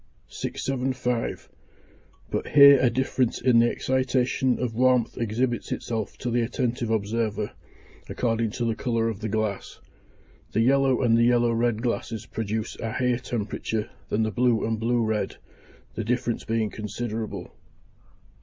[0.29, 1.47] 675.
[2.31, 7.51] But here a difference in the excitation of warmth exhibits itself to the attentive observer,
[8.09, 9.79] according to the colour of the glass.
[10.53, 14.79] The yellow and the yellow red glasses produce a higher temperature than the blue and
[14.79, 15.37] blue red,
[15.93, 17.55] the difference being considerable.